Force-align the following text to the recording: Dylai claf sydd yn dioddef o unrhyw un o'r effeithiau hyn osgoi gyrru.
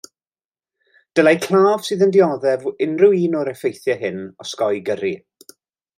Dylai 1.19 1.33
claf 1.43 1.85
sydd 1.89 2.01
yn 2.07 2.15
dioddef 2.17 2.65
o 2.71 2.75
unrhyw 2.87 3.15
un 3.29 3.37
o'r 3.43 3.53
effeithiau 3.53 4.03
hyn 4.05 4.19
osgoi 4.47 4.85
gyrru. 4.89 5.13